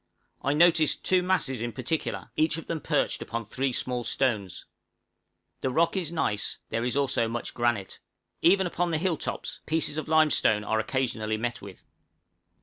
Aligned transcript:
I 0.41 0.53
noticed 0.55 1.05
two 1.05 1.21
masses 1.21 1.61
in 1.61 1.73
particular, 1.73 2.31
each 2.35 2.57
of 2.57 2.65
them 2.65 2.81
perched 2.81 3.21
upon 3.21 3.45
three 3.45 3.71
small 3.71 4.03
stones. 4.03 4.65
The 5.59 5.69
rock 5.69 5.95
is 5.95 6.11
gneiss; 6.11 6.57
there 6.69 6.83
is 6.83 6.97
also 6.97 7.27
much 7.27 7.53
granite. 7.53 7.99
Even 8.41 8.65
upon 8.65 8.89
the 8.89 8.97
hill 8.97 9.15
tops 9.17 9.59
pieces 9.67 9.97
of 9.97 10.07
limestone 10.07 10.63
are 10.63 10.79
occasionally 10.79 11.37
met 11.37 11.61
with. 11.61 11.83